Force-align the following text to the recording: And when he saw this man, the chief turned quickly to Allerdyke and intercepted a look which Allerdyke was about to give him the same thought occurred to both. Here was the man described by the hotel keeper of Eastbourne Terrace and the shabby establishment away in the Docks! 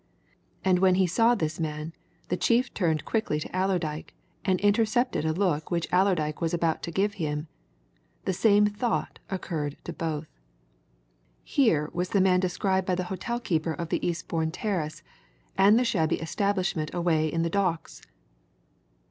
And 0.65 0.79
when 0.79 0.95
he 0.95 1.05
saw 1.05 1.35
this 1.35 1.59
man, 1.59 1.93
the 2.29 2.35
chief 2.35 2.73
turned 2.73 3.05
quickly 3.05 3.39
to 3.39 3.47
Allerdyke 3.55 4.15
and 4.43 4.59
intercepted 4.61 5.25
a 5.25 5.31
look 5.31 5.69
which 5.69 5.87
Allerdyke 5.91 6.41
was 6.41 6.55
about 6.55 6.81
to 6.81 6.91
give 6.91 7.13
him 7.21 7.47
the 8.25 8.33
same 8.33 8.65
thought 8.65 9.19
occurred 9.29 9.77
to 9.83 9.93
both. 9.93 10.25
Here 11.43 11.91
was 11.93 12.09
the 12.09 12.19
man 12.19 12.39
described 12.39 12.87
by 12.87 12.95
the 12.95 13.03
hotel 13.13 13.39
keeper 13.39 13.73
of 13.73 13.93
Eastbourne 13.93 14.49
Terrace 14.49 15.03
and 15.55 15.77
the 15.77 15.85
shabby 15.85 16.19
establishment 16.19 16.91
away 16.95 17.31
in 17.31 17.43
the 17.43 17.49
Docks! 17.51 18.01